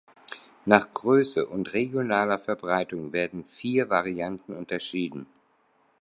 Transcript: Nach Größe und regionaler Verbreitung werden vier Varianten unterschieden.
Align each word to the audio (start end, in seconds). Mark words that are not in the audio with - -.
Nach 0.65 0.91
Größe 0.91 1.45
und 1.45 1.73
regionaler 1.73 2.39
Verbreitung 2.39 3.13
werden 3.13 3.45
vier 3.45 3.91
Varianten 3.91 4.55
unterschieden. 4.55 5.27